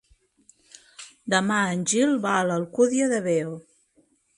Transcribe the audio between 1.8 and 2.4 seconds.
Gil va